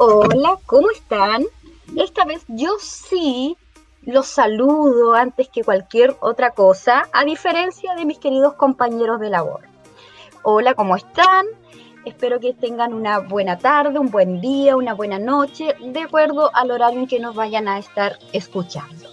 [0.00, 1.44] Hola, ¿cómo están?
[1.96, 3.56] Esta vez yo sí
[4.02, 9.62] los saludo antes que cualquier otra cosa, a diferencia de mis queridos compañeros de labor.
[10.44, 11.46] Hola, ¿cómo están?
[12.04, 16.70] Espero que tengan una buena tarde, un buen día, una buena noche, de acuerdo al
[16.70, 19.08] horario en que nos vayan a estar escuchando.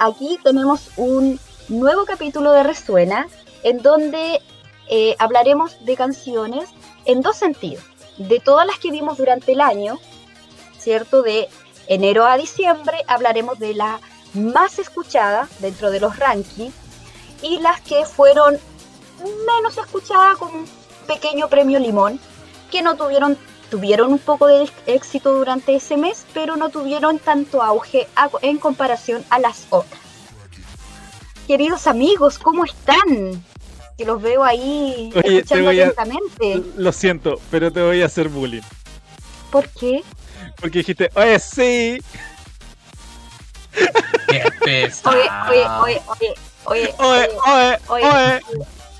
[0.00, 1.38] Aquí tenemos un
[1.68, 3.28] nuevo capítulo de Resuena,
[3.62, 4.40] en donde
[4.90, 6.68] eh, hablaremos de canciones
[7.04, 7.91] en dos sentidos.
[8.18, 9.98] De todas las que vimos durante el año,
[10.78, 11.22] ¿cierto?
[11.22, 11.48] De
[11.86, 14.00] enero a diciembre hablaremos de la
[14.34, 16.74] más escuchada dentro de los rankings
[17.42, 18.58] y las que fueron
[19.46, 20.68] menos escuchadas con un
[21.06, 22.18] pequeño premio limón
[22.70, 23.36] que no tuvieron
[23.70, 28.06] tuvieron un poco de éxito durante ese mes pero no tuvieron tanto auge
[28.42, 30.00] en comparación a las otras
[31.46, 33.42] queridos amigos cómo están
[33.96, 36.62] que los veo ahí Oye, escuchando atentamente.
[36.76, 38.62] Lo siento, pero te voy a hacer bullying.
[39.50, 40.02] ¿Por qué?
[40.60, 42.02] Porque dijiste, oye, sí.
[44.28, 45.16] Qué pesado.
[45.16, 46.32] Oye, oye, oye,
[46.64, 46.94] oye.
[46.98, 48.04] Oye, oye, oye.
[48.04, 48.40] oye.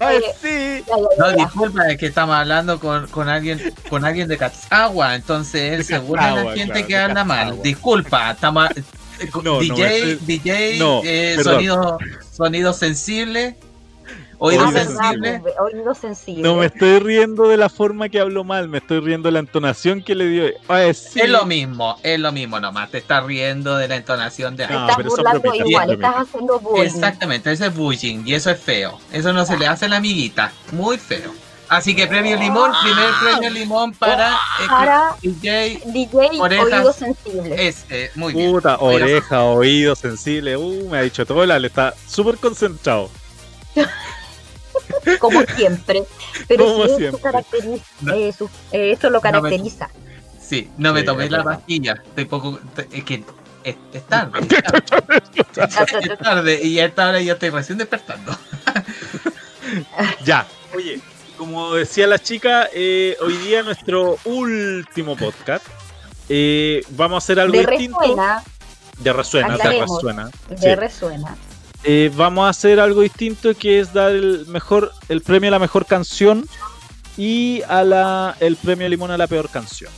[0.00, 0.84] oye sí.
[1.18, 5.84] No, disculpa, es que estamos hablando con, con alguien con alguien de Catsagua, entonces él
[5.84, 7.62] seguro es la gente claro, que habla mal.
[7.62, 8.68] Disculpa, estamos,
[9.42, 11.98] no, DJ, no, es, este- DJ no, eh, sonido,
[12.30, 13.56] sonido sensible,
[14.44, 15.40] Oído sensible.
[15.60, 16.42] Oído sensible.
[16.42, 19.38] No me estoy riendo de la forma que habló mal, me estoy riendo de la
[19.38, 20.46] entonación que le dio.
[20.68, 22.90] Es lo mismo, es lo mismo nomás.
[22.90, 24.66] Te estás riendo de la entonación de.
[24.66, 26.82] No, estás burlando igual, estás haciendo bullying.
[26.82, 28.98] Exactamente, eso es bullying y eso es feo.
[29.12, 30.50] Eso no se le hace a la amiguita.
[30.72, 31.30] Muy feo.
[31.68, 34.36] Así que premio limón, primer premio limón para,
[34.68, 37.68] para DJ, DJ oído sensible.
[37.68, 38.50] Este, muy bien.
[38.50, 40.56] Puta, oreja, oído sensible.
[40.56, 43.08] Uh, me ha dicho todo, le está súper concentrado.
[45.18, 46.04] como siempre.
[46.48, 47.04] Pero sí,
[48.14, 49.88] Eso, eh, eso, lo caracteriza.
[50.40, 51.94] sí, no me tomé la pastilla.
[52.04, 52.58] Estoy poco,
[52.90, 53.24] es que
[53.64, 53.76] es,
[54.08, 54.40] tarde.
[55.56, 56.60] Es tarde.
[56.62, 58.36] y a esta hora yo estoy recién despertando.
[60.24, 61.00] ya, oye,
[61.36, 65.66] como decía la chica, eh, hoy día nuestro último podcast.
[66.28, 67.98] Eh, vamos a hacer algo de distinto.
[68.00, 68.42] Resuena,
[68.98, 70.30] de resuena, de resuena.
[70.48, 71.36] De resuena.
[71.84, 75.58] Eh, vamos a hacer algo distinto que es dar el mejor el premio a la
[75.58, 76.46] mejor canción
[77.16, 79.90] y a la el premio limón a la peor canción.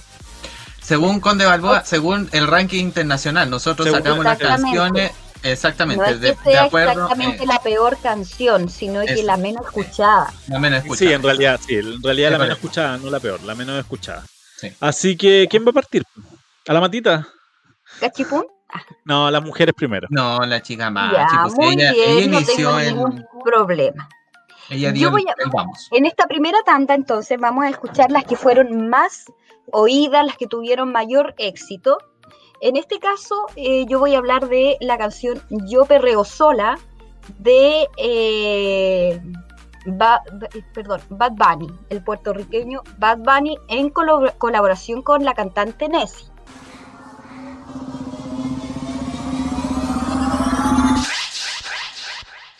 [0.80, 5.12] Según Conde Balboa, según el ranking internacional, nosotros sacamos las canciones
[5.42, 10.32] exactamente no es que sea exactamente la peor canción, sino que la menos escuchada.
[10.48, 11.08] La menos escuchada.
[11.08, 14.24] Sí, en realidad, sí, en realidad la menos escuchada, no la peor, la menos escuchada.
[14.80, 16.02] Así que, ¿quién va a partir?
[16.66, 17.28] ¿A la matita?
[18.00, 18.46] ¿Cachipún?
[19.04, 20.08] No, las mujeres primero.
[20.10, 21.12] No, la chica más.
[21.56, 24.08] muy bien, inició no tengo ningún problema.
[24.70, 25.12] Ella dio
[25.52, 25.88] vamos.
[25.92, 29.30] En esta primera tanda, entonces, vamos a escuchar las que fueron más
[29.72, 31.98] oídas, las que tuvieron mayor éxito.
[32.60, 36.78] En este caso, eh, yo voy a hablar de la canción Yo Perreo Sola
[37.38, 39.20] de eh,
[40.72, 46.33] perdón, Bad Bunny, el puertorriqueño Bad Bunny, en colaboración con la cantante Nessie.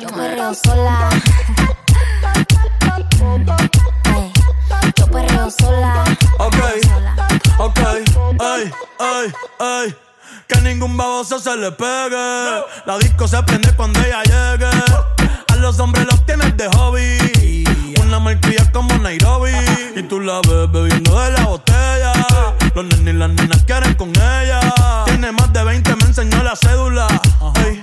[0.00, 1.08] Yo perreo sola.
[4.96, 6.04] Yo perreo sola.
[6.38, 6.56] Ok,
[7.58, 7.80] ok,
[8.40, 9.96] ay, ay, ay.
[10.46, 12.16] Que ningún baboso se le pegue.
[12.84, 14.70] La disco se prende cuando ella llegue.
[15.48, 17.64] A los hombres los tienes de hobby.
[18.02, 19.52] Una malcria como Nairobi.
[19.96, 22.12] Y tú la ves bebiendo de la botella.
[22.74, 24.60] Los nenes y las nenas quieren con ella.
[25.06, 27.06] Tiene más de 20, me enseñó la cédula.
[27.56, 27.82] Ay,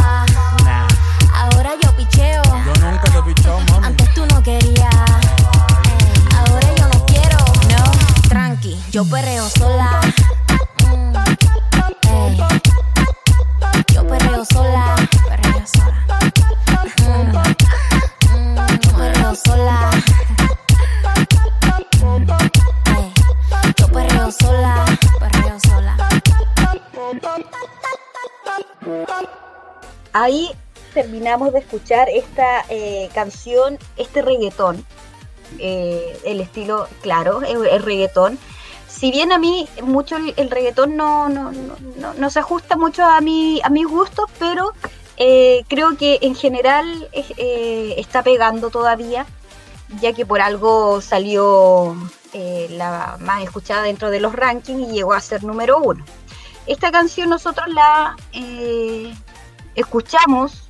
[9.01, 9.99] Yo perreo sola.
[10.85, 11.13] Mm,
[13.95, 14.95] yo perreo sola.
[15.27, 16.05] Perreo sola.
[17.01, 17.33] Mm,
[18.29, 18.55] mm,
[18.97, 19.89] perreo sola.
[23.79, 24.85] yo perreo sola.
[25.19, 25.97] Perreo sola.
[30.13, 30.51] Ahí
[30.93, 34.85] terminamos de escuchar esta eh, canción, este reggaetón,
[35.57, 38.37] eh, el estilo, claro, el, reggaetón.
[39.01, 43.19] Si bien a mí mucho el, reggaetón no, no, no, no, se ajusta mucho a,
[43.19, 44.73] mi, a mis gustos, pero
[45.17, 49.25] eh, creo que en general está pegando todavía,
[50.01, 51.97] ya que por algo salió
[52.69, 56.05] la más escuchada dentro de los rankings y llegó a ser número uno.
[56.67, 58.15] Esta canción nosotros la
[59.73, 60.69] escuchamos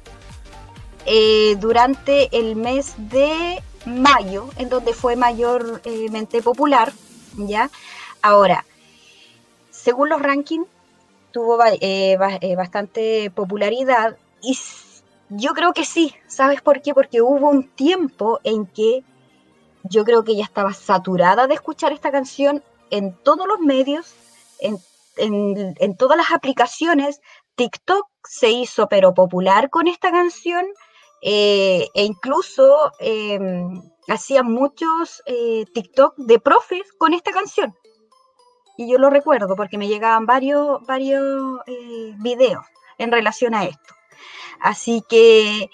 [1.06, 6.94] eh, durante el mes de mayo, en donde fue mayormente popular,
[7.36, 7.69] ¿ya?
[8.21, 8.65] Ahora,
[9.69, 10.68] según los rankings,
[11.31, 14.57] tuvo eh, eh, bastante popularidad y
[15.29, 16.94] yo creo que sí, ¿sabes por qué?
[16.94, 19.03] Porque hubo un tiempo en que
[19.83, 24.13] yo creo que ya estaba saturada de escuchar esta canción en todos los medios,
[24.59, 27.21] en, todas las aplicaciones.
[27.56, 30.65] TikTok se hizo pero popular con esta canción
[31.21, 33.39] eh, e incluso eh,
[34.07, 37.75] hacía muchos eh, TikTok de profes con esta canción.
[38.81, 42.66] Y yo lo recuerdo porque me llegaban varios, varios eh, videos
[42.98, 43.94] en relación a esto.
[44.60, 45.69] Así que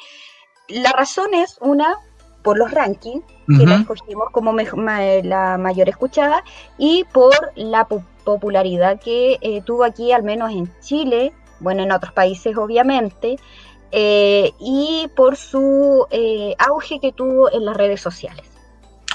[0.68, 1.96] la razón es una,
[2.44, 6.44] por los rankings, que la escogimos como la mayor escuchada,
[6.78, 7.88] y por la
[8.26, 11.32] popularidad que tuvo aquí, al menos en Chile,
[11.62, 13.38] bueno, en otros países obviamente,
[13.92, 18.46] eh, y por su eh, auge que tuvo en las redes sociales.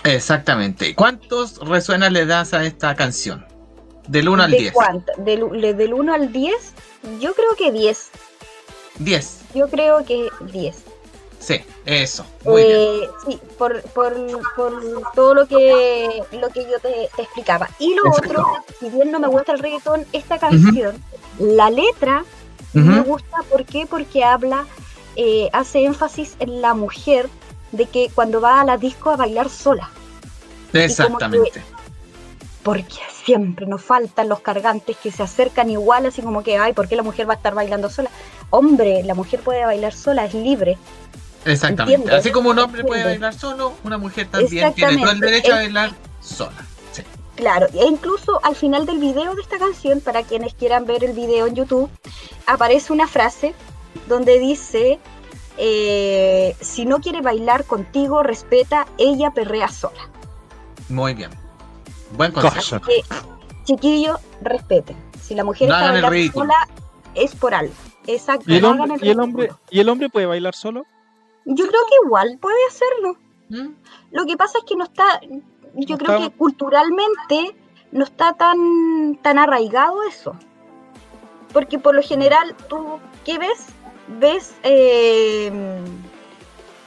[0.04, 0.94] Exactamente.
[0.94, 3.51] ¿Cuántos resuena le das a esta canción?
[4.08, 4.74] Del 1 al 10.
[5.18, 6.54] Del, del 1 al 10,
[7.20, 8.10] yo creo que 10.
[8.98, 9.40] 10.
[9.54, 10.76] Yo creo que 10.
[11.38, 12.24] Sí, eso.
[12.44, 13.10] Muy eh, bien.
[13.26, 14.14] Sí, por, por,
[14.54, 17.68] por, todo lo que, lo que yo te, explicaba.
[17.80, 21.02] Y lo otro, si bien no me gusta el reggaetón, esta canción,
[21.38, 22.24] la letra
[22.72, 23.86] me gusta, ¿por qué?
[23.86, 24.66] Porque habla,
[25.16, 27.28] eh, hace énfasis en la mujer
[27.72, 29.90] de que cuando va a la disco a bailar sola.
[30.72, 31.60] Exactamente.
[32.62, 36.88] Porque siempre nos faltan los cargantes que se acercan igual, así como que, ay, ¿por
[36.88, 38.10] qué la mujer va a estar bailando sola?
[38.50, 40.78] Hombre, la mujer puede bailar sola, es libre.
[41.44, 42.14] Exactamente.
[42.14, 45.56] Así como un hombre puede bailar solo, una mujer también tiene todo el derecho a
[45.56, 46.66] bailar sola.
[47.34, 51.12] Claro, e incluso al final del video de esta canción, para quienes quieran ver el
[51.12, 51.90] video en YouTube,
[52.46, 53.54] aparece una frase
[54.06, 55.00] donde dice,
[55.56, 60.08] eh, si no quiere bailar contigo, respeta, ella perrea sola.
[60.90, 61.41] Muy bien.
[62.16, 62.80] Buen consejo.
[63.64, 64.96] chiquillos, respeten.
[65.20, 66.68] Si la mujer está bailando sola,
[67.14, 67.72] es por algo.
[68.06, 68.44] Exacto.
[68.48, 68.96] ¿Y el, hombre,
[69.70, 70.84] ¿y el hombre, puede bailar solo?
[71.44, 73.16] Yo creo que igual puede hacerlo.
[73.48, 73.74] ¿Mm?
[74.12, 75.20] Lo que pasa es que no está,
[75.74, 77.54] yo creo que culturalmente
[77.92, 80.34] no está tan, tan arraigado eso.
[81.52, 83.66] Porque por lo general, ¿tú qué ves?
[84.18, 85.52] Ves, eh,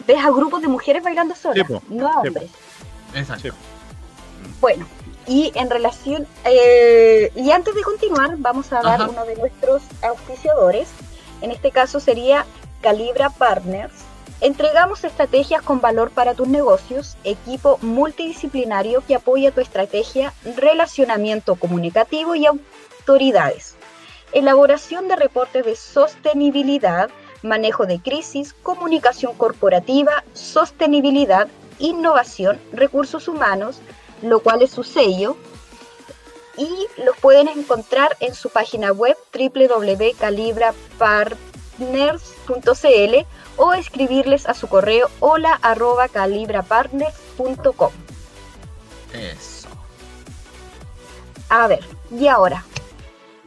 [0.05, 2.51] ves a grupos de mujeres bailando solas, no a hombres.
[3.13, 3.53] Exacto.
[4.59, 4.85] Bueno,
[5.27, 10.89] y en relación, eh, y antes de continuar, vamos a dar uno de nuestros auspiciadores.
[11.41, 12.45] En este caso sería
[12.81, 13.93] Calibra Partners,
[14.41, 22.35] Entregamos estrategias con valor para tus negocios, equipo multidisciplinario que apoya tu estrategia, relacionamiento comunicativo
[22.35, 23.75] y autoridades.
[24.33, 27.09] Elaboración de reportes de sostenibilidad,
[27.43, 31.47] manejo de crisis, comunicación corporativa, sostenibilidad,
[31.79, 33.79] innovación, recursos humanos,
[34.25, 35.37] lo cual es su sello,
[36.57, 43.25] y los pueden encontrar en su página web www.calibrapar.com calibrapartners.cl
[43.57, 47.91] o escribirles a su correo hola arroba calibrapartners.com.
[49.13, 49.67] Eso.
[51.49, 52.63] A ver, y ahora,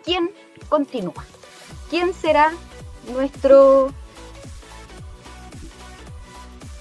[0.04, 0.30] ¿quién
[0.68, 1.24] continúa?
[1.90, 2.52] ¿Quién será
[3.12, 3.92] nuestro...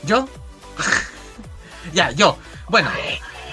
[0.04, 0.28] ¿Yo?
[1.94, 2.38] ya, yo.
[2.70, 2.90] Bueno,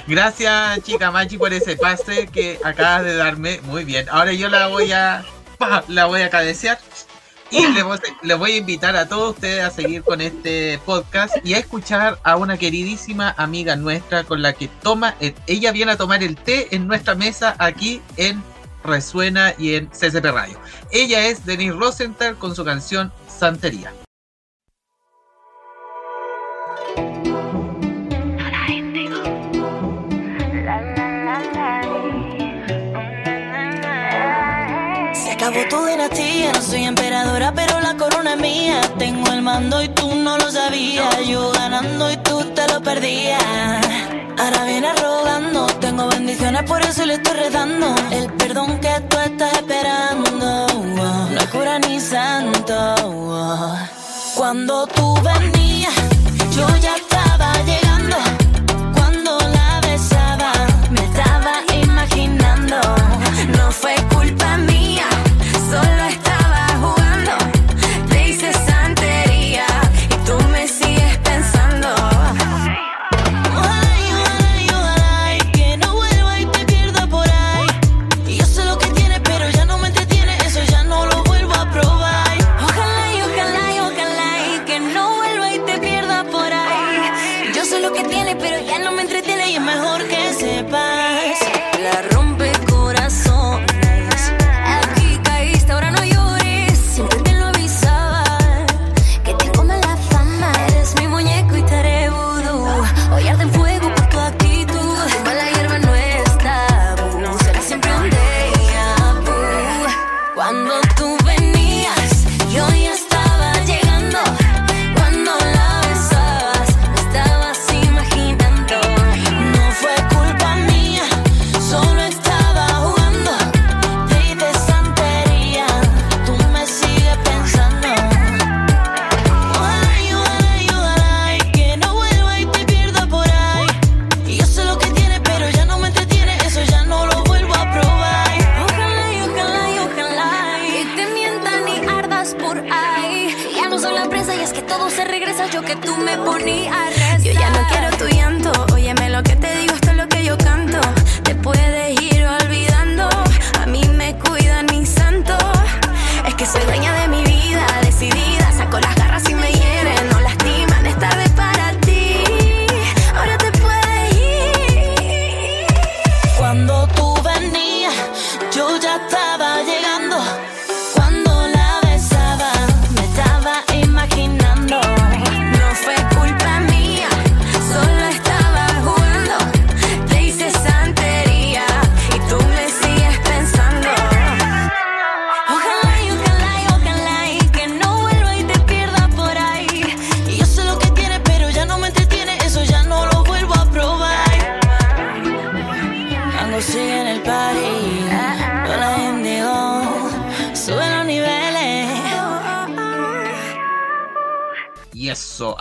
[0.06, 3.61] gracias chica Machi por ese pase que acabas de darme.
[3.64, 4.08] Muy bien.
[4.11, 5.25] Ahora yo la voy a...
[5.88, 6.78] La voy a cabecear.
[7.50, 11.58] Y les voy, a invitar a todos ustedes a seguir con este podcast y a
[11.58, 15.14] escuchar a una queridísima amiga nuestra con la que toma,
[15.46, 18.42] ella viene a tomar el té en nuestra mesa aquí en
[18.82, 20.58] Resuena y en CCP Radio.
[20.90, 23.92] Ella es Denise Rosenthal con su canción Santería.
[36.04, 38.78] No soy emperadora, pero la corona es mía.
[38.99, 41.26] Tengo el mando y tú no lo sabías.
[41.26, 43.42] Yo ganando y tú te lo perdías.
[44.38, 47.94] Ahora viene rogando, tengo bendiciones, por eso le estoy redando.
[48.11, 50.66] El perdón que tú estás esperando,
[51.30, 52.94] no es cura ni santo.
[54.37, 55.94] Cuando tú venías,
[56.54, 58.16] yo ya estaba llegando.
[58.94, 60.52] Cuando la besaba,
[60.90, 62.76] me estaba imaginando.
[63.56, 65.06] No fue culpa mía.
[65.71, 66.24] sola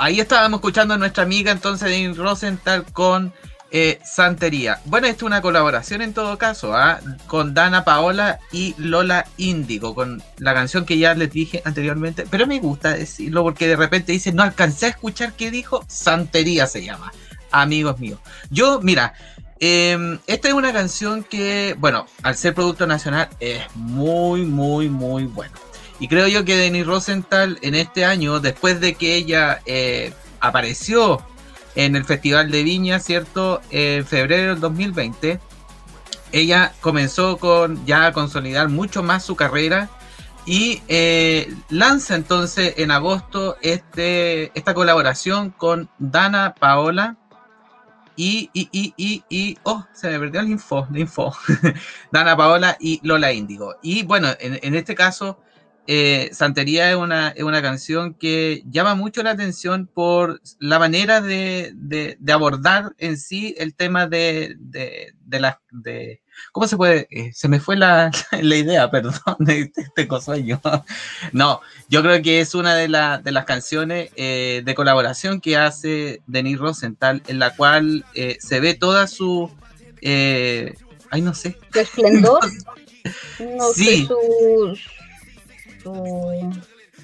[0.03, 3.31] ahí estábamos escuchando a nuestra amiga entonces de Rosenthal con
[3.71, 4.81] eh, Santería.
[4.83, 6.99] Bueno, esto es una colaboración en todo caso, ¿ah?
[7.25, 12.45] con Dana Paola y Lola Índigo, con la canción que ya les dije anteriormente, pero
[12.45, 16.83] me gusta decirlo porque de repente dice, no alcancé a escuchar qué dijo, Santería se
[16.83, 17.13] llama,
[17.49, 18.19] amigos míos.
[18.49, 19.13] Yo, mira,
[19.59, 25.23] em, esta es una canción que, bueno, al ser producto nacional es muy, muy, muy
[25.23, 25.62] bueno.
[25.99, 31.21] Y creo yo que Denis Rosenthal en este año, después de que ella eh, apareció
[31.75, 33.61] en el Festival de Viña, ¿cierto?
[33.69, 35.39] En febrero del 2020,
[36.31, 39.89] ella comenzó con ya a consolidar mucho más su carrera
[40.45, 47.15] y eh, lanza entonces en agosto este, esta colaboración con Dana Paola
[48.15, 51.33] y, y, y, y, y oh, se me perdió el info, la info.
[52.11, 53.75] Dana Paola y Lola Índigo.
[53.81, 55.39] Y bueno, en, en este caso
[55.85, 61.19] eh, Santería es una, es una, canción que llama mucho la atención por la manera
[61.19, 66.21] de, de, abordar en sí el tema de, de,
[66.53, 67.07] ¿cómo se puede?
[67.11, 68.11] Eh, se me fue la,
[68.41, 70.61] idea, perdón, de este cosueño.
[71.33, 71.59] No,
[71.89, 76.59] yo creo que es una de, de las canciones eh, de colaboración que hace Denis
[76.59, 78.05] Rosenthal, en la cual
[78.39, 79.51] se ve toda su,
[80.01, 81.57] ay, no sé.
[81.73, 82.39] Su esplendor.
[83.39, 84.07] no sí.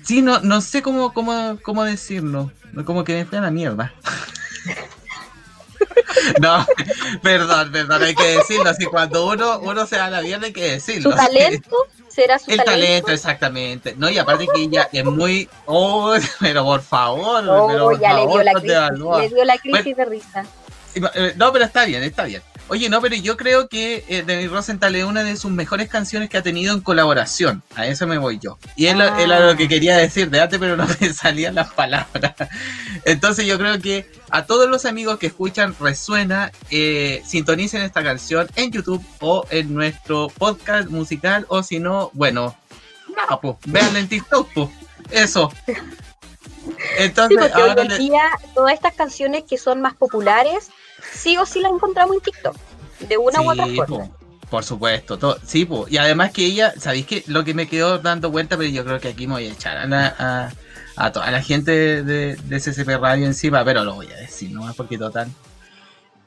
[0.04, 2.52] Sí, no, no sé cómo, cómo, cómo decirlo.
[2.86, 3.94] Como que me fue a la mierda.
[6.42, 6.66] No,
[7.22, 8.70] perdón, perdón, hay que decirlo.
[8.70, 11.12] Así cuando uno, uno se da la mierda hay que decirlo.
[11.12, 11.76] ¿Su talento?
[12.08, 13.12] ¿Será su el talento?
[13.12, 13.96] exactamente.
[13.98, 15.50] No, y aparte que ella es muy.
[15.66, 17.44] Oh, pero por favor.
[17.48, 20.46] Oh, ya le, dio la crisis, le dio la crisis de risa.
[20.96, 22.42] Eh, no, pero está bien, está bien.
[22.70, 26.30] Oye, no, pero yo creo que eh, Denis Rosenthal es una de sus mejores canciones
[26.30, 27.64] que ha tenido en colaboración.
[27.76, 28.60] A eso me voy yo.
[28.76, 32.36] Y él era lo que quería decir de antes, pero no me salían las palabras.
[33.06, 38.48] Entonces yo creo que a todos los amigos que escuchan Resuena, eh, sintonicen esta canción
[38.56, 42.56] en YouTube o en nuestro podcast musical, o si no, bueno,
[43.16, 44.70] nada, pues, vean en TikTok, pues.
[45.12, 45.52] Eso.
[46.98, 48.24] Entonces, ahora hoy en día,
[48.54, 50.70] todas estas canciones que son más populares
[51.14, 52.56] sí o sí la encontramos en TikTok,
[53.08, 54.10] de una u otra forma.
[54.50, 58.32] por supuesto, todo, sí, y además que ella, ¿sabéis que lo que me quedó dando
[58.32, 60.52] vuelta, pero yo creo que aquí me voy a echar a,
[60.96, 64.72] a, toda la gente de, de CCP Radio encima, pero lo voy a decir, ¿no?
[64.74, 65.30] Porque total.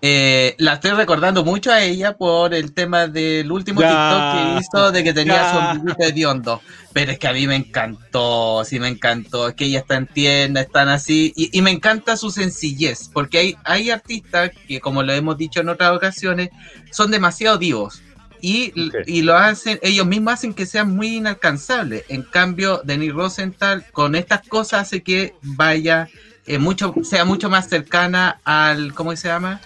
[0.04, 4.90] Eh, la estoy recordando mucho a ella por el tema del último TikTok que hizo
[4.90, 6.60] de que tenía su amiguito de hondo.
[6.92, 9.48] Pero es que a mí me encantó, sí me encantó.
[9.48, 11.32] Es que ella está en tienda, están así.
[11.36, 15.68] Y, me encanta su sencillez, porque hay, hay artistas que, como lo hemos dicho en
[15.68, 16.50] otras ocasiones,
[16.90, 18.02] son demasiado divos.
[18.40, 18.72] Y,
[19.06, 22.02] y, lo hacen, ellos mismos hacen que sean muy inalcanzables.
[22.08, 26.08] En cambio, Denis Rosenthal con estas cosas hace que vaya
[26.46, 29.60] eh, mucho, sea mucho más cercana al, ¿cómo se llama?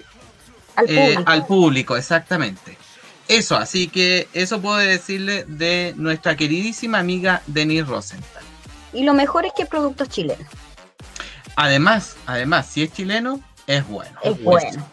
[0.88, 1.96] Eh, al público.
[1.96, 2.76] exactamente.
[3.28, 8.42] Eso, así que eso puedo decirle de nuestra queridísima amiga Denise Rosenthal.
[8.92, 10.46] Y lo mejor es que productos chilenos.
[11.56, 14.18] Además, además, si es chileno, es bueno.
[14.22, 14.86] Es bueno.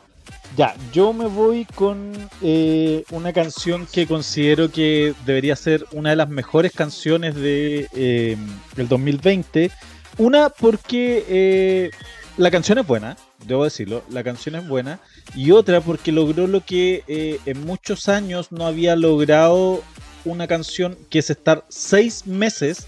[0.56, 6.15] Ya, yo me voy con eh, una canción que considero que debería ser una de
[6.15, 8.38] las mejores canciones de eh,
[8.76, 9.72] del 2020.
[10.17, 11.91] Una porque
[12.38, 15.00] la canción es buena, debo decirlo, la canción es buena
[15.36, 19.84] y otra porque logró lo que eh, en muchos años no había logrado
[20.26, 22.88] una canción, que es estar seis meses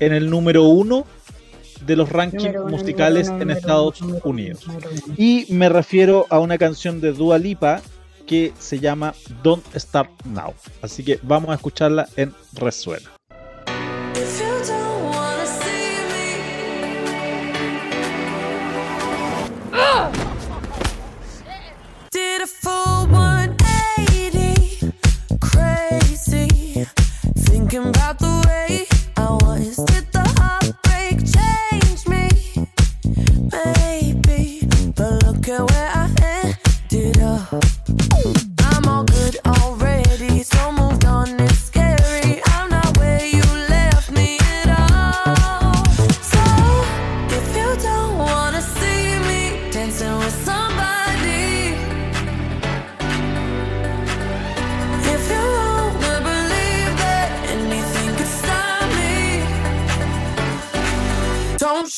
[0.00, 1.04] en el número uno
[1.84, 4.64] de los rankings musicales en Estados Unidos.
[5.16, 7.82] Y me refiero a una canción de Dua Lipa
[8.26, 10.54] que se llama Don't Start Now.
[10.82, 13.15] Así que vamos a escucharla en Resuena.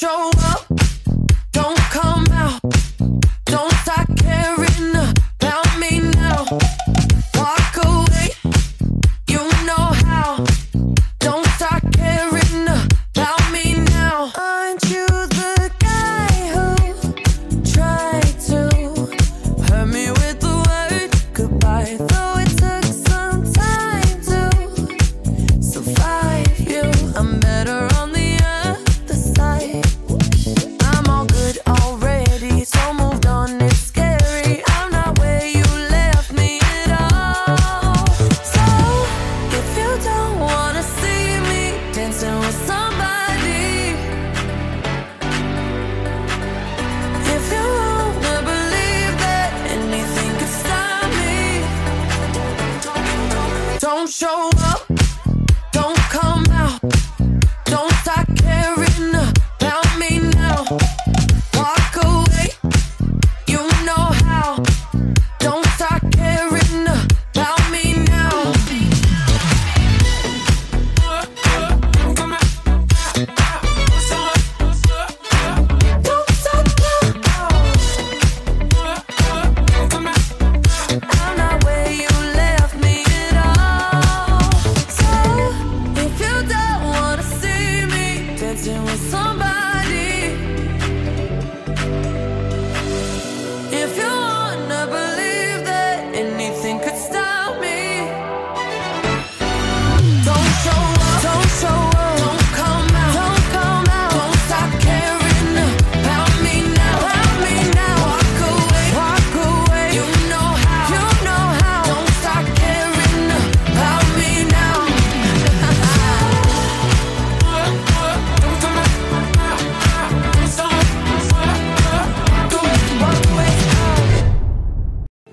[0.01, 0.38] Show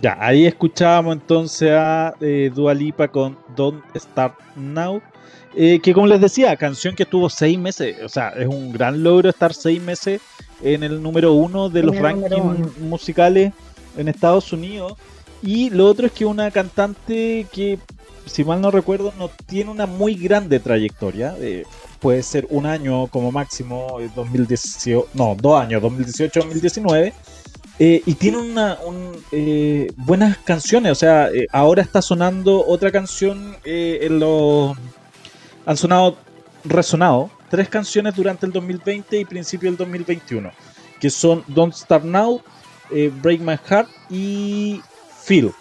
[0.05, 5.01] Ya, ahí escuchábamos entonces a eh, Dua Lipa con Don't Start Now.
[5.55, 9.01] Eh, que como les decía, canción que estuvo seis meses, o sea, es un gran
[9.01, 10.21] logro estar seis meses
[10.61, 13.51] en el número uno de los rankings musicales
[13.97, 14.93] en Estados Unidos.
[15.41, 17.79] Y lo otro es que una cantante que,
[18.27, 21.35] si mal no recuerdo, no tiene una muy grande trayectoria.
[21.39, 21.63] Eh,
[21.99, 27.11] puede ser un año como máximo, 2018, eh, no, dos años, 2018-2019.
[27.77, 28.77] Eh, y tiene una
[29.97, 34.77] buenas canciones, o sea, ahora está sonando otra canción en los...
[35.65, 36.17] Han sonado,
[36.63, 40.51] resonado, tres canciones durante el 2020 y principio del 2021,
[41.01, 42.41] que son Don't Start Now,
[42.91, 44.79] Break My Heart y
[45.23, 45.51] Feel,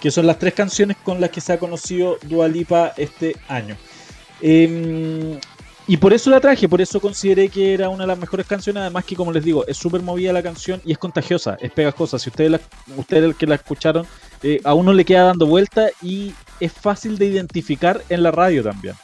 [0.00, 3.76] que son las tres canciones con las que se ha conocido Dua Lipa este año.
[4.40, 5.38] Em,
[5.90, 8.80] y por eso la traje, por eso consideré que era una de las mejores canciones,
[8.80, 12.18] además que como les digo, es súper movida la canción y es contagiosa, es pegajosa.
[12.18, 12.60] Si ustedes, la,
[12.96, 14.06] ustedes que la escucharon,
[14.42, 18.62] eh, a uno le queda dando vuelta y es fácil de identificar en la radio
[18.62, 18.94] también.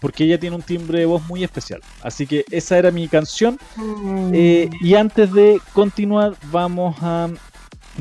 [0.00, 1.80] Porque ella tiene un timbre de voz muy especial.
[2.02, 3.58] Así que esa era mi canción.
[3.74, 4.30] Mm.
[4.32, 7.28] Eh, y antes de continuar, vamos a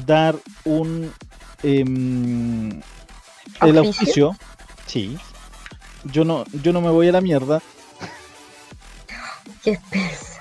[0.05, 1.11] dar un
[1.63, 2.81] Em,
[3.61, 4.35] el auspicio,
[4.85, 5.17] sí.
[6.05, 7.61] Yo no, yo no me voy a la mierda.
[9.67, 10.39] Qué peso.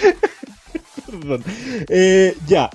[1.06, 1.44] Perdón.
[1.90, 2.70] Eh, ya,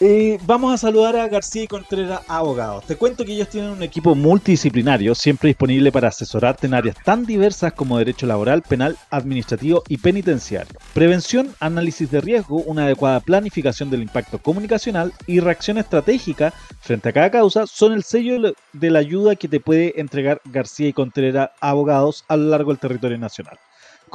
[0.00, 2.84] eh, vamos a saludar a García y Contreras Abogados.
[2.84, 7.24] Te cuento que ellos tienen un equipo multidisciplinario, siempre disponible para asesorarte en áreas tan
[7.24, 10.78] diversas como derecho laboral, penal, administrativo y penitenciario.
[10.92, 17.12] Prevención, análisis de riesgo, una adecuada planificación del impacto comunicacional y reacción estratégica frente a
[17.12, 21.50] cada causa son el sello de la ayuda que te puede entregar García y Contreras
[21.60, 23.58] Abogados a lo largo del territorio nacional.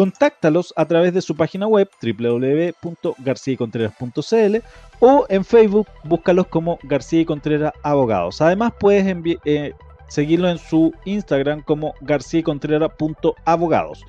[0.01, 4.57] Contáctalos a través de su página web www.garciaycontreras.cl
[4.99, 8.41] o en Facebook búscalos como García y Contreras Abogados.
[8.41, 9.05] Además puedes
[9.45, 9.73] eh,
[10.07, 14.03] seguirlo en su Instagram como garcía y Contreras.abogados.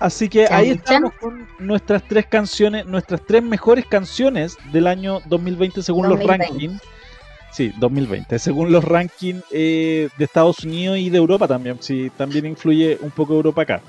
[0.00, 5.82] Así que ahí estamos con nuestras tres canciones, nuestras tres mejores canciones del año 2020
[5.82, 6.80] según los rankings.
[7.52, 11.76] Sí, 2020, según los rankings eh, de Estados Unidos y de Europa también.
[11.80, 13.80] Sí, también influye un poco Europa acá.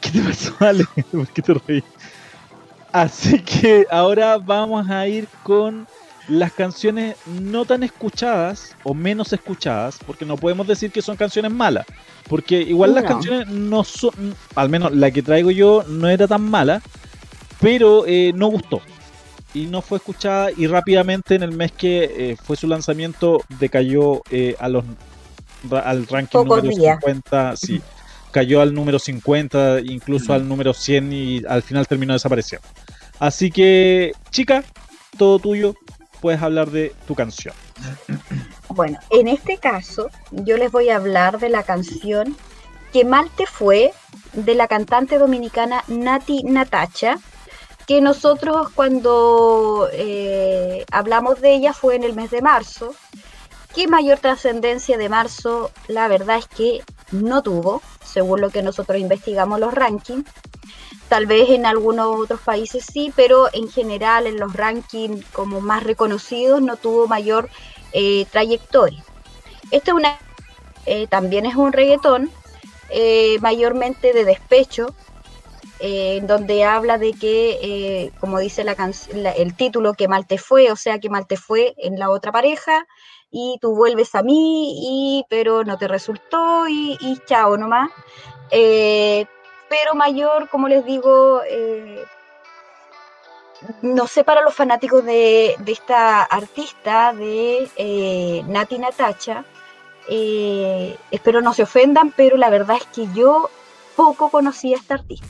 [0.00, 0.84] ¿Qué te pasó, Ale?
[1.12, 1.84] ¿Por qué te reí?
[2.90, 5.86] Así que ahora vamos a ir con
[6.28, 11.52] las canciones no tan escuchadas o menos escuchadas, porque no podemos decir que son canciones
[11.52, 11.86] malas,
[12.28, 16.42] porque igual las canciones no son, al menos la que traigo yo no era tan
[16.42, 16.82] mala,
[17.60, 18.80] pero eh, no gustó.
[19.52, 24.22] Y no fue escuchada y rápidamente en el mes que eh, fue su lanzamiento decayó
[24.30, 24.84] eh, a los
[25.70, 27.80] al ranking número 50, sí,
[28.30, 32.66] cayó al número 50, incluso al número 100 y al final terminó desapareciendo.
[33.18, 34.64] Así que, chica,
[35.16, 35.74] todo tuyo,
[36.24, 37.54] puedes hablar de tu canción.
[38.68, 42.34] Bueno, en este caso yo les voy a hablar de la canción
[42.94, 43.92] Que mal te fue
[44.32, 47.18] de la cantante dominicana Nati Natacha,
[47.86, 52.94] que nosotros cuando eh, hablamos de ella fue en el mes de marzo.
[53.74, 55.72] ¿Qué mayor trascendencia de marzo?
[55.88, 56.82] La verdad es que
[57.12, 60.24] no tuvo, según lo que nosotros investigamos los rankings.
[61.14, 65.84] Tal vez en algunos otros países sí, pero en general en los rankings como más
[65.84, 67.48] reconocidos no tuvo mayor
[67.92, 69.00] eh, trayectoria.
[69.70, 70.18] Este es una,
[70.86, 72.32] eh, también es un reggaetón,
[72.90, 74.92] eh, mayormente de despecho,
[75.78, 78.72] en donde habla de que, como dice la,
[79.36, 82.32] el título, que mal te fue, o sea, que mal te fue en la otra
[82.32, 82.88] pareja,
[83.30, 86.98] y tú vuelves a mí, y, pero no te resultó, y
[87.28, 87.88] chao nomás
[89.74, 92.04] pero mayor, como les digo, eh,
[93.82, 99.44] no sé para los fanáticos de, esta artista, de eh, Nati Natacha,
[100.08, 103.50] eh, espero no se ofendan, pero la verdad es que yo
[103.96, 105.26] poco conocí a esta artista.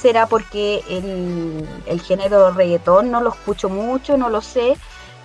[0.00, 4.76] Será porque el, el género reggaetón no lo escucho mucho, no lo sé.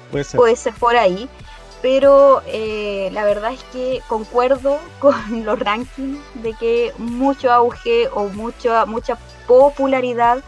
[0.10, 1.30] Puede ser, Puede ser por ahí
[1.82, 8.30] pero eh, la verdad es que concuerdo con los rankings de que mucho auge o
[8.30, 10.44] mucha mucha popularidad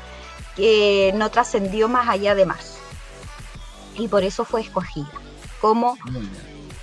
[0.56, 2.78] que no trascendió más allá de marzo.
[3.96, 5.12] Y por eso fue escogida
[5.60, 5.98] como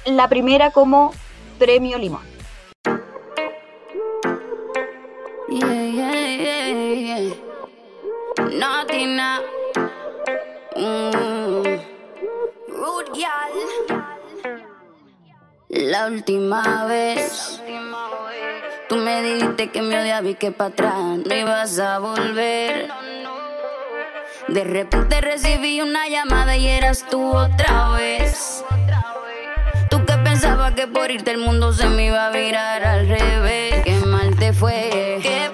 [0.04, 1.12] la primera como
[1.58, 2.22] premio Limón.
[5.48, 5.78] Mm.
[15.68, 17.60] La última vez.
[18.88, 22.88] Tú me dijiste que me odiaba y que para atrás no ibas a volver.
[24.48, 28.64] De repente recibí una llamada y eras tú otra vez.
[29.90, 33.84] Tú que pensabas que por irte el mundo se me iba a virar al revés.
[33.84, 35.18] Qué mal te fue.
[35.20, 35.50] ¿Qué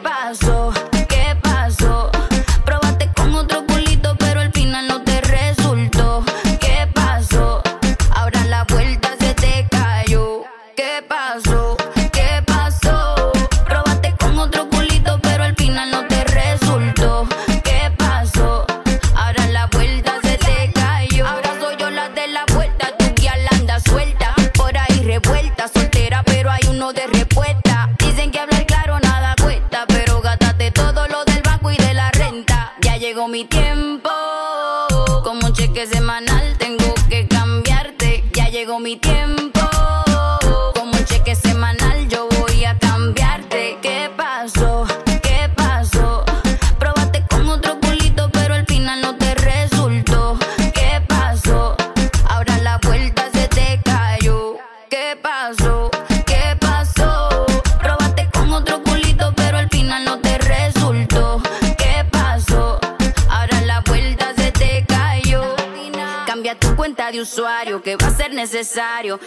[68.75, 69.21] necesario.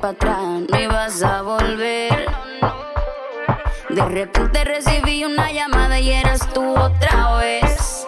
[0.00, 2.26] Para atrás no ibas a volver.
[3.90, 8.06] De repente recibí una llamada y eras tú otra vez.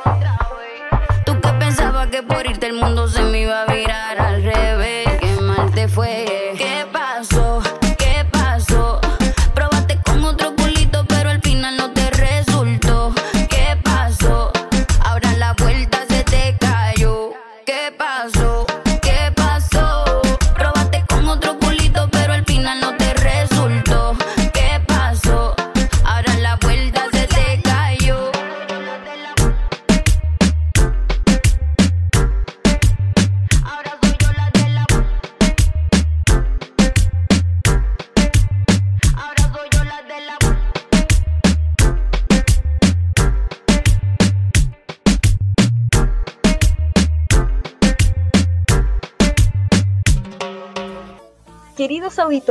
[1.27, 3.22] Tú que pensabas que por irte el mundo se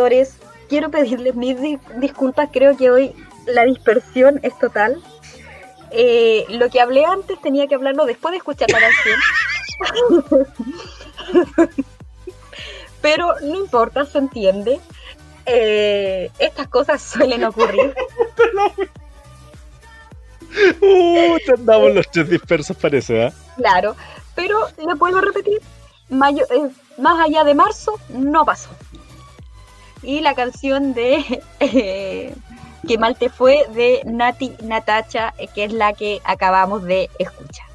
[0.02, 0.38] auditores,
[0.68, 1.56] quiero pedirles mis
[1.98, 5.00] disculpas, creo que hoy la dispersión es total.
[5.92, 9.20] Eh, lo que hablé antes tenía que hablarlo después de escuchar la canción.
[13.02, 14.80] Pero no importa, se entiende.
[15.46, 17.94] Eh, estas cosas suelen ocurrir.
[20.82, 23.34] uh, andamos los tres dispersos, parece, ¿eh?
[23.58, 23.96] Claro,
[24.36, 25.60] pero le puedo repetir:
[26.10, 28.70] mayo, eh, más allá de marzo, no pasó
[30.04, 32.34] y la canción de eh,
[32.88, 37.68] Que mal te fue de Nati Natacha, eh, que es la que acabamos de escuchar.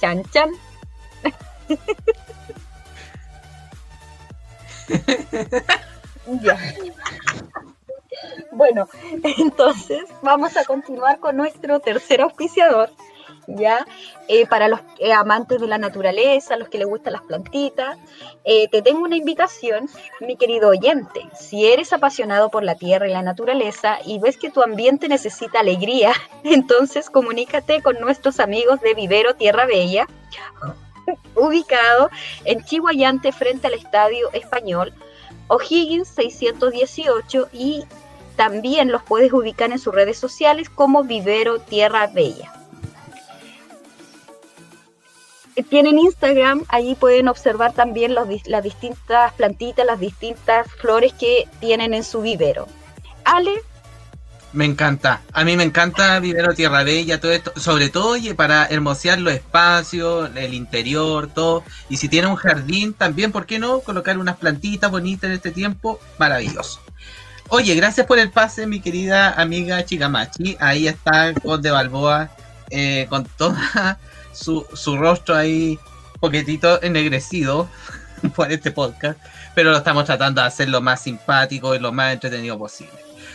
[0.00, 0.50] Chan chan.
[6.42, 6.58] ya.
[8.52, 8.88] Bueno,
[9.38, 12.90] entonces vamos a continuar con nuestro tercer auspiciador,
[13.46, 13.86] ¿ya?
[14.28, 17.98] Eh, para los eh, amantes de la naturaleza, los que les gustan las plantitas,
[18.44, 19.88] eh, te tengo una invitación,
[20.20, 21.26] mi querido oyente.
[21.38, 25.60] Si eres apasionado por la tierra y la naturaleza y ves que tu ambiente necesita
[25.60, 26.12] alegría,
[26.44, 30.06] entonces comunícate con nuestros amigos de Vivero Tierra Bella,
[31.34, 32.10] ubicado
[32.44, 34.92] en Chihuayante frente al Estadio Español,
[35.48, 37.84] O'Higgins 618 y
[38.36, 42.51] también los puedes ubicar en sus redes sociales como Vivero Tierra Bella
[45.68, 52.04] tienen Instagram, ahí pueden observar también las distintas plantitas, las distintas flores que tienen en
[52.04, 52.66] su vivero.
[53.24, 53.52] Ale,
[54.52, 55.22] Me encanta.
[55.32, 57.52] A mí me encanta Vivero Tierra Bella, todo esto.
[57.56, 61.64] Sobre todo oye, para hermosear los espacios, el interior, todo.
[61.88, 63.80] Y si tiene un jardín, también, ¿por qué no?
[63.80, 66.00] Colocar unas plantitas bonitas en este tiempo.
[66.18, 66.80] Maravilloso.
[67.48, 70.56] Oye, gracias por el pase, mi querida amiga Chigamachi.
[70.60, 72.30] Ahí está Conde Balboa
[72.70, 73.54] eh, con todo
[74.32, 75.78] su, su rostro ahí,
[76.20, 77.68] poquitito ennegrecido
[78.36, 79.18] por este podcast.
[79.54, 82.92] Pero lo estamos tratando de hacer lo más simpático y lo más entretenido posible.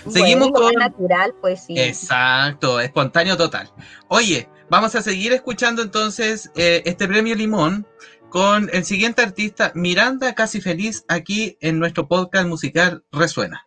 [0.10, 0.74] Seguimos con.
[0.74, 1.78] natural, pues sí.
[1.78, 3.70] Exacto, espontáneo total.
[4.08, 7.86] Oye, vamos a seguir escuchando entonces eh, este premio Limón
[8.30, 13.67] con el siguiente artista, Miranda Casi Feliz, aquí en nuestro podcast musical Resuena.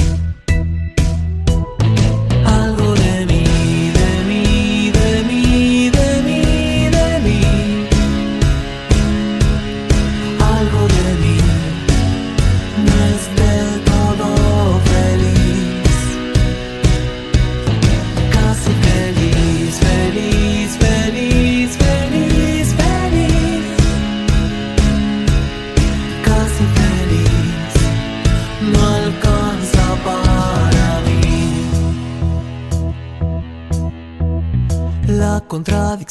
[2.61, 3.00] algo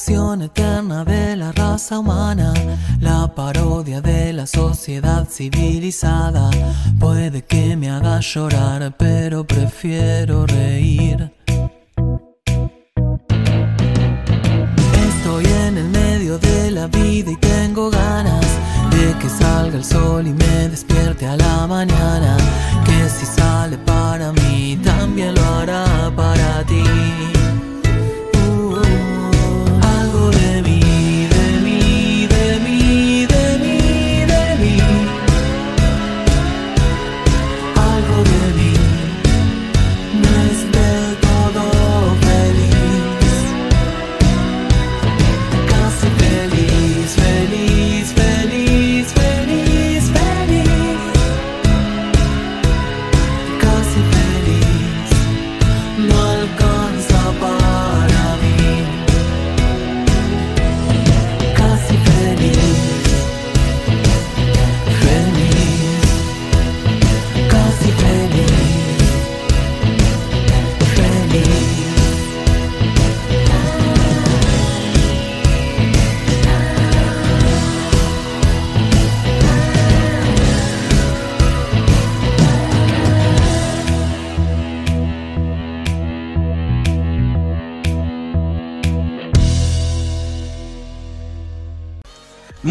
[0.01, 2.55] contradicción eterna de la raza humana,
[3.01, 6.51] la parodia de la sociedad civilizada.
[6.99, 11.31] Puede que me haga llorar, pero prefiero reír.
[15.09, 18.47] Estoy en el medio de la vida y tengo ganas
[18.91, 22.37] de que salga el sol y me despierte a la mañana.
[22.87, 23.27] Que si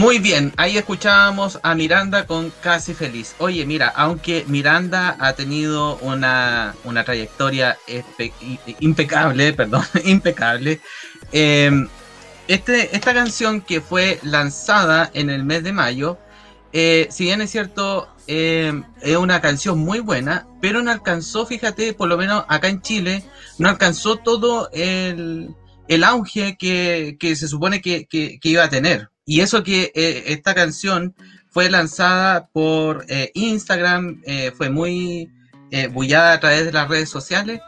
[0.09, 3.35] Muy bien, ahí escuchábamos a Miranda con Casi Feliz.
[3.37, 6.73] Oye, mira, aunque Miranda ha tenido una,
[7.05, 7.77] trayectoria
[8.79, 10.81] impecable, perdón, impecable,
[11.31, 11.87] em,
[12.47, 16.17] este, esta canción que fue lanzada en el mes de mayo,
[16.73, 21.93] eh, si bien es cierto, em, es una canción muy buena, pero no alcanzó, fíjate,
[21.93, 23.23] por lo menos acá en Chile,
[23.59, 25.53] no alcanzó todo el,
[26.03, 29.08] auge que, se supone que iba a tener.
[29.29, 31.13] Y eso que eh, esta canción
[31.51, 35.31] fue lanzada por eh, Instagram, eh, fue muy
[35.91, 37.61] bullada a través de las redes sociales,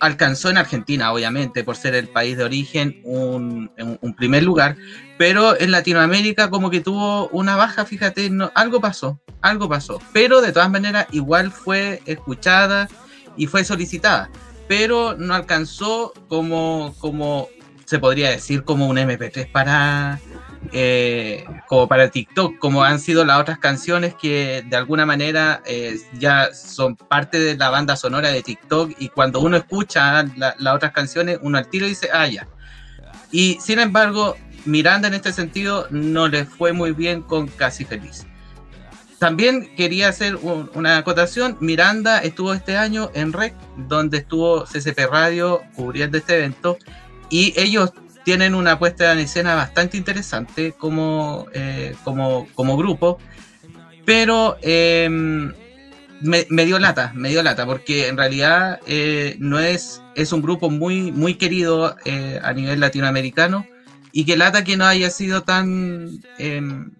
[0.00, 3.70] alcanzó en Argentina, obviamente, por ser el país de origen, un,
[4.16, 4.78] primer lugar,
[5.18, 10.50] pero en Latinoamérica como que tuvo una baja, fíjate, algo pasó, algo pasó, pero de
[10.50, 12.88] todas maneras igual fue escuchada
[13.36, 14.30] y fue solicitada,
[14.66, 17.50] pero no alcanzó como, como
[17.84, 20.18] se podría decir, como un MP3 para
[20.70, 25.98] eh, como para TikTok, como han sido las otras canciones que de alguna manera eh,
[26.18, 30.92] ya son parte de la banda sonora de TikTok y cuando uno escucha las otras
[30.92, 32.46] canciones, uno al tiro dice, ah, ya.
[33.30, 38.26] Y sin embargo, Miranda en este sentido no le fue muy bien con Casi Feliz.
[39.18, 40.36] También quería hacer
[40.74, 41.56] una acotación.
[41.60, 43.54] Miranda estuvo este año en REC,
[43.88, 46.76] donde estuvo CCP Radio cubriendo este evento,
[47.30, 47.92] y ellos
[48.24, 53.18] tienen una puesta en escena bastante interesante como, eh, como, como grupo,
[54.04, 55.52] pero em,
[56.20, 60.70] me, dio lata, me dio lata, porque en realidad eh, no es, es un grupo
[60.70, 63.66] muy, muy querido eh, a nivel latinoamericano
[64.12, 66.92] y que lata que no haya sido tan em,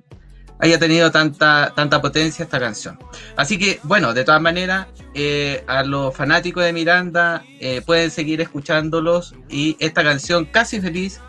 [0.63, 2.99] haya tenido tanta, tanta potencia esta canción.
[3.37, 7.45] Así que, bueno, de todas maneras, eh, a los fanáticos de Miranda
[7.85, 11.21] pueden seguir escuchándolos y esta canción Casi Feliz,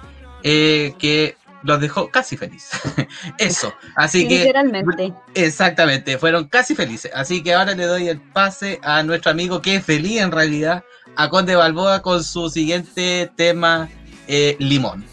[0.42, 2.80] que los dejó casi felices.
[3.38, 3.74] Eso.
[3.96, 4.40] Así que.
[4.40, 5.14] Literalmente.
[5.34, 7.12] Exactamente, fueron casi felices.
[7.16, 10.84] Así que ahora le doy el pase a nuestro amigo que es feliz en realidad,
[11.16, 13.90] a Conde Balboa con su siguiente tema,
[14.28, 15.06] eh, Limón.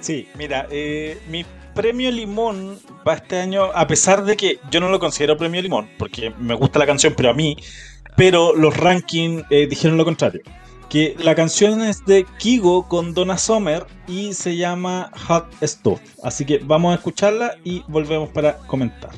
[0.00, 1.44] Sí, mira, eh, mi
[1.78, 2.76] premio Limón
[3.06, 6.54] va este año, a pesar de que yo no lo considero premio Limón, porque me
[6.54, 7.56] gusta la canción, pero a mí,
[8.16, 10.42] pero los rankings eh, dijeron lo contrario
[10.88, 16.00] que la canción es de Kigo con Donna Summer y se llama Hot Stuff.
[16.24, 19.10] Así que vamos a escucharla y volvemos para comentar.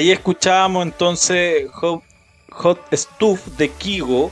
[0.00, 4.30] Ahí escuchábamos entonces Hot, Stuff de Kigo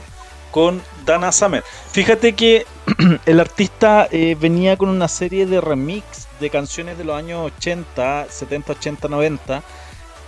[0.49, 1.63] con Dana Summer.
[1.91, 2.65] Fíjate que
[3.27, 8.27] el artista eh, venía con una serie de remix de canciones de los años 80,
[8.29, 9.63] 70, 80, 90,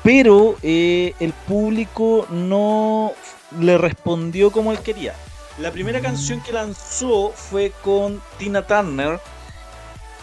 [0.04, 3.14] pero eh, el público no
[3.60, 5.16] le respondió como él quería.
[5.58, 9.20] La primera canción que lanzó fue con Tina Turner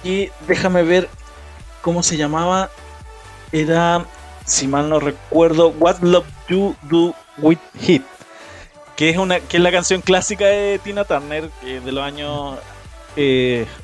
[0.05, 1.09] y déjame ver
[1.83, 2.71] cómo se llamaba.
[3.51, 4.07] Era
[4.49, 8.03] si mal no recuerdo, What Love You Do With Hit,
[8.97, 12.59] que es, una, que es la canción clásica de Tina Turner de los años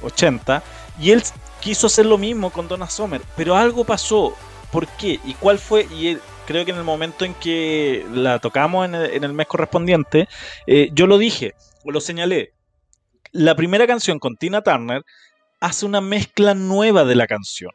[0.03, 0.57] 80.
[0.57, 0.61] Eh,
[1.01, 1.23] y él
[1.61, 4.35] quiso hacer lo mismo con Donna Summer, pero algo pasó.
[4.73, 5.21] ¿Por qué?
[5.25, 5.83] ¿Y cuál fue?
[5.83, 10.29] Y creo que en el momento en que la tocamos en el, mes correspondiente,
[10.67, 11.55] eh, yo lo dije,
[11.85, 12.53] o lo señalé.
[13.33, 15.03] La primera canción con Tina Turner
[15.61, 17.71] hace una mezcla nueva de la canción.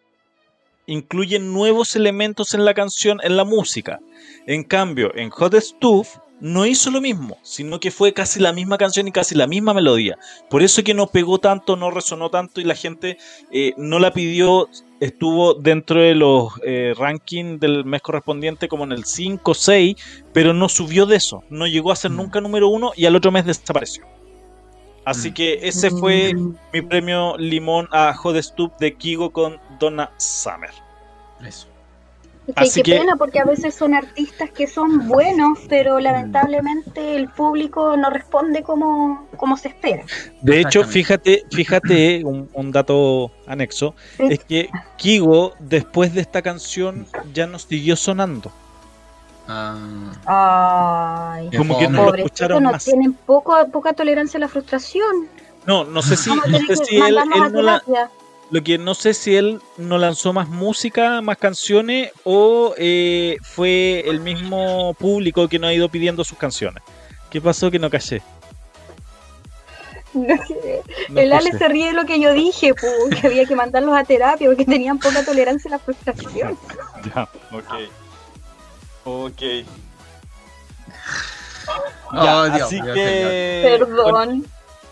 [0.90, 4.00] Incluye nuevos elementos en la canción, en la música.
[4.48, 8.80] En cambio, en Hot Stuff no hizo lo mismo, sino que fue casi la misma
[8.80, 10.18] canción y casi la misma melodía.
[10.50, 13.18] Por eso que no pegó tanto, no resonó tanto y la gente
[13.52, 14.68] eh, no la pidió.
[15.00, 19.96] Estuvo dentro de los eh, rankings del mes correspondiente como en el 5 o 6,
[20.34, 21.44] pero no subió de eso.
[21.52, 22.16] No llegó a ser mm.
[22.16, 24.06] nunca número uno y al otro mes desapareció.
[25.10, 25.34] Así mm.
[25.34, 26.56] que ese fue mm.
[26.72, 30.70] mi premio Limón a Hot Stup de Kigo con Donna Summer.
[31.44, 31.68] Eso.
[32.56, 37.98] Así qué pena porque a veces son artistas que son buenos, pero lamentablemente el público
[37.98, 40.04] no responde como, como se espera.
[40.42, 47.48] De hecho, fíjate, fíjate un, dato anexo, es que Kigo después de esta canción ya
[47.48, 48.52] no siguió sonando.
[49.52, 51.36] Ah.
[51.36, 55.28] Ay, como que no lo escucharon no tienen poco, poca tolerancia a la frustración.
[55.66, 57.84] No, no sé si, no sé si él, él no la,
[58.52, 64.04] lo que no sé si él no lanzó más música, más canciones, o eh, fue
[64.08, 66.84] el mismo público que no ha ido pidiendo sus canciones.
[67.30, 68.22] ¿Qué pasó que no callé?
[71.16, 72.74] el Ale se ríe de lo que yo dije,
[73.22, 76.58] que había que mandarlos a terapia porque tenían poca tolerancia a la frustración.
[77.16, 78.09] ya, ok.
[79.10, 79.42] Ok.
[82.12, 83.78] Oh, Dios, así que...
[83.78, 84.44] Perdón.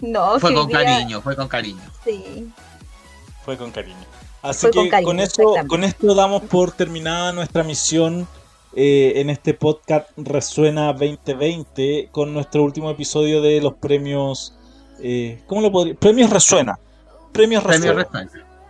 [0.01, 1.81] No, fue con cariño, fue con cariño.
[2.03, 2.51] Sí.
[3.43, 4.05] Fue con cariño.
[4.43, 8.27] Así que con, esto, con esto damos por terminada nuestra misión
[8.75, 14.53] eh, en este podcast Resuena 2020 con nuestro último episodio de los premios.
[15.01, 15.95] Eh, ¿Cómo lo podría?
[15.95, 16.77] Premios Resuena.
[17.31, 18.07] Premios Resuena.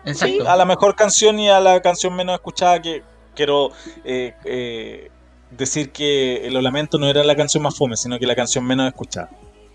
[0.05, 0.49] Exacto.
[0.49, 3.03] a la mejor canción y a la canción menos escuchada que
[3.35, 3.71] quiero
[4.05, 5.11] eh,
[5.51, 8.87] decir que Lo Lamento no era la canción más fome, sino que la canción menos
[8.87, 9.29] escuchada.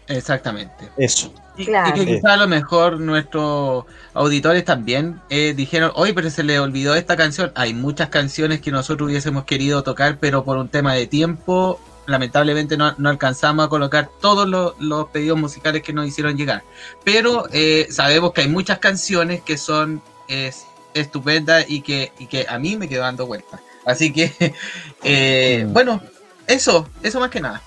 [0.09, 0.91] Exactamente.
[0.97, 1.33] Eso.
[1.57, 6.59] Y, que quizá a lo mejor nuestros auditores también eh, dijeron, oye, pero se le
[6.59, 7.53] olvidó esta canción.
[7.55, 12.77] Hay muchas canciones que nosotros hubiésemos querido tocar, pero por un tema de tiempo, lamentablemente
[12.77, 16.63] no, alcanzamos a colocar todos los, pedidos musicales que nos hicieron llegar.
[17.05, 20.03] Pero eh, sabemos que hay muchas canciones que son
[20.95, 23.61] estupendas y que, y que a mí me quedo dando vueltas.
[23.85, 24.55] Así que,
[25.03, 25.73] eh, mm.
[25.73, 26.01] bueno,
[26.47, 27.63] eso, eso más que nada.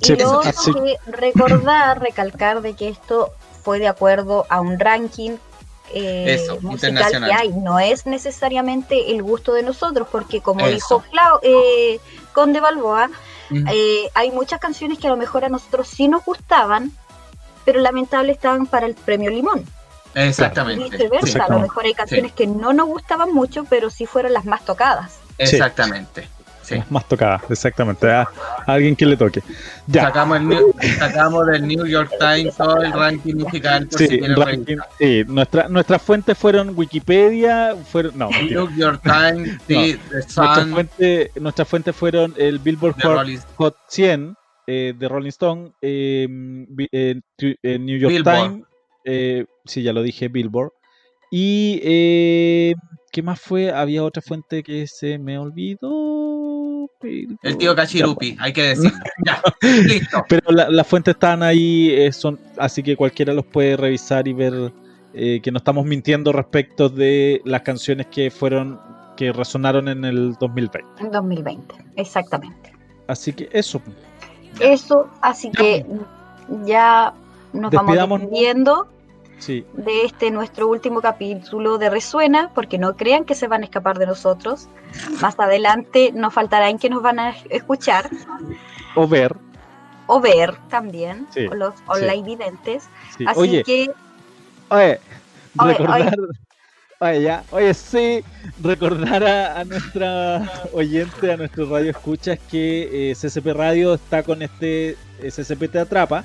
[0.00, 3.32] Y luego que recordar, recalcar de que esto
[3.62, 5.36] fue de acuerdo a un ranking
[5.92, 7.52] eh, musical que hay.
[7.52, 12.00] No es necesariamente el gusto de nosotros, porque como dijo Clau, eh,
[12.32, 13.10] Conde Balboa,
[13.50, 16.92] eh, hay muchas canciones que a lo mejor a nosotros sí nos gustaban,
[17.64, 19.64] pero lamentable estaban para el premio Limón.
[20.14, 21.08] Exactamente.
[21.40, 24.64] a lo mejor hay canciones que no nos gustaban mucho, pero sí fueron las más
[24.64, 25.23] tocadas.
[25.38, 26.28] Exactamente.
[26.90, 28.10] Más tocada, exactamente.
[28.10, 28.28] A,
[28.66, 29.42] alguien que le toque.
[29.86, 30.06] Ya.
[30.06, 33.88] Sacamos, del New York Times todo el ranking musical.
[33.90, 41.64] sí, nuestra, nuestras fuentes fueron Wikipedia, fueron, no, New York Times, sí, Nuestras fuentes nuestra
[41.64, 42.96] fuente fueron el Billboard
[43.56, 46.26] Hot, 100 eh, de Rolling Stone, eh,
[46.92, 48.64] eh, New York Times,
[49.64, 50.72] sí, ya lo dije, Billboard.
[51.36, 52.74] Y
[53.10, 53.72] ¿qué más fue?
[53.72, 56.88] Había otra fuente que se me olvidó.
[57.02, 58.98] El tío Cachirupi, hay que decirlo.
[59.26, 60.24] ya, listo.
[60.28, 64.72] Pero las fuentes están ahí, eh, son, así que cualquiera los puede revisar y ver
[65.12, 68.80] eh, que no estamos mintiendo respecto de las canciones que fueron,
[69.16, 71.04] que resonaron en el 2020.
[71.04, 72.72] En 2020, exactamente.
[73.08, 73.82] Así que eso.
[74.60, 75.84] Eso, así que
[76.64, 77.12] ya
[77.52, 78.22] nos vamos
[79.46, 83.98] de este nuestro último capítulo de Resuena, porque no crean que se van a escapar
[83.98, 84.68] de nosotros.
[85.20, 88.08] Más adelante nos faltará en que nos van a escuchar.
[88.94, 89.36] O ver.
[90.06, 92.88] O ver también, los online videntes.
[93.26, 93.90] Así que...
[94.68, 95.00] Oye,
[95.54, 96.14] recordar...
[97.00, 98.24] Oye, ya, oye, sí,
[98.62, 104.90] recordar a, nuestra oyente, a nuestro radio escuchas que eh, CCP Radio está con este
[105.20, 106.24] eh, CCP Te Atrapa,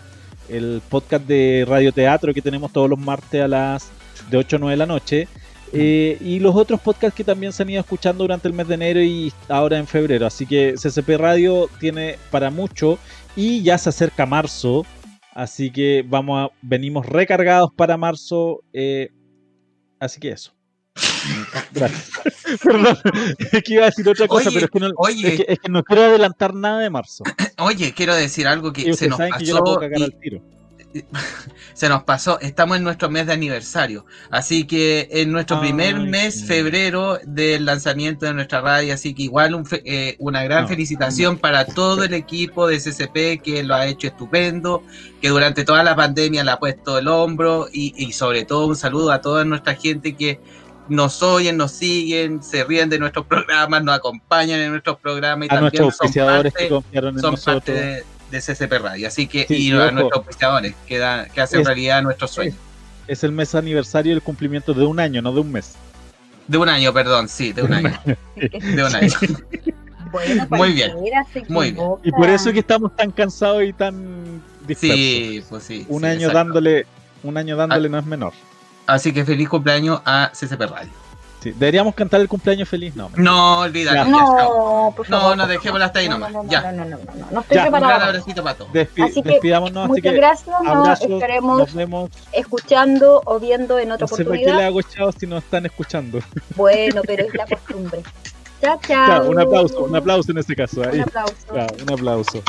[0.49, 3.89] el podcast de radioteatro que tenemos todos los martes a las
[4.29, 5.27] de 8 a 9 de la noche.
[5.71, 8.73] Eh, y los otros podcasts que también se han ido escuchando durante el mes de
[8.75, 10.25] enero y ahora en febrero.
[10.25, 12.97] Así que CCP Radio tiene para mucho
[13.35, 14.85] y ya se acerca marzo.
[15.33, 18.63] Así que vamos a, venimos recargados para marzo.
[18.73, 19.09] Eh,
[19.99, 20.58] así que eso.
[21.73, 22.11] Gracias.
[22.63, 22.97] Perdón,
[23.51, 26.03] es que iba a decir otra cosa, pero es que, no, es, que, no quiero
[26.03, 27.23] adelantar nada de marzo.
[27.59, 29.79] Oye, quiero decir algo que se nos pasó.
[31.73, 36.45] se nos pasó, estamos en nuestro mes de aniversario, así que en nuestro primer mes,
[36.45, 42.03] febrero, del lanzamiento de nuestra radio, así que igual eh, una gran felicitación para todo
[42.03, 44.83] el equipo de CCP que lo ha hecho estupendo,
[45.21, 49.11] que durante toda la pandemia le ha puesto el hombro y, sobre todo un saludo
[49.11, 50.39] a toda nuestra gente que
[50.89, 55.49] nos oyen, nos siguen, se ríen de nuestros programas, nos acompañan en nuestros programas y
[55.49, 57.63] también son parte, que confiaron en nosotros.
[57.65, 59.07] de, de CCP Radio.
[59.07, 62.55] Así que, y a nuestros auspiciadores, que, que hacen realidad nuestros sueños.
[63.07, 65.75] Es, el mes aniversario del cumplimiento de un año, no de un mes.
[66.47, 67.99] De un año, perdón, sí, de un año.
[68.35, 69.13] de un año.
[70.49, 70.93] muy bien.
[71.47, 71.85] Muy bien.
[72.03, 74.97] Y por eso que estamos tan cansados y tan dispersos.
[74.97, 75.85] Sí, pues sí.
[75.89, 76.85] Un año dándole,
[77.23, 77.91] un año dándole ah.
[77.91, 78.33] no es menor.
[78.89, 80.91] Así que feliz cumpleaños a CCP Radio
[81.43, 83.09] deberíamos cantar el cumpleaños feliz, no.
[83.15, 84.05] No, olvídalo.
[84.05, 86.33] No, por favor, no, no, dejémosla hasta ahí nomás.
[86.47, 86.71] ya.
[86.71, 87.75] No, no, no, no, no, estoy preparado.
[87.77, 88.67] Un gran abracito, pato.
[89.03, 89.87] así que, despidámonos.
[89.87, 90.61] Muchas así que gracias.
[90.63, 92.11] Nos estaremos vemos.
[92.33, 94.39] escuchando o viendo en otra no oportunidad.
[94.39, 96.19] No sé qué le hago chao si nos están escuchando.
[96.55, 98.03] Bueno, pero es la costumbre.
[98.61, 99.29] Chao, chao.
[99.29, 100.81] un aplauso, un aplauso en este caso.
[100.81, 101.33] Un aplauso.
[101.81, 102.43] un aplauso.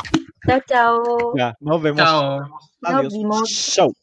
[0.45, 1.33] Chao, chao.
[1.37, 2.01] Ya, nos vemos.
[2.01, 2.39] Chao.
[2.83, 3.03] Adiós.
[3.03, 3.71] Nos vimos.
[3.73, 3.93] Chao.